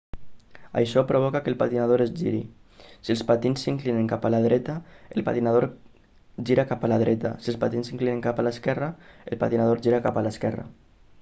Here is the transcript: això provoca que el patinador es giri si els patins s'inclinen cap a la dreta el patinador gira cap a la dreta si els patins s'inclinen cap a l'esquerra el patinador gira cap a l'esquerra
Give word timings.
això 0.79 1.01
provoca 1.09 1.39
que 1.47 1.51
el 1.53 1.57
patinador 1.57 2.03
es 2.05 2.13
giri 2.21 2.39
si 2.85 3.11
els 3.15 3.21
patins 3.31 3.65
s'inclinen 3.67 4.09
cap 4.13 4.25
a 4.29 4.31
la 4.35 4.39
dreta 4.45 4.77
el 5.19 5.25
patinador 5.29 5.67
gira 6.51 6.67
cap 6.73 6.87
a 6.87 6.89
la 6.95 6.99
dreta 7.03 7.33
si 7.45 7.51
els 7.53 7.59
patins 7.65 7.91
s'inclinen 7.93 8.23
cap 8.29 8.41
a 8.41 8.47
l'esquerra 8.49 8.89
el 9.33 9.41
patinador 9.45 9.85
gira 9.89 10.01
cap 10.09 10.19
a 10.21 10.25
l'esquerra 10.29 10.65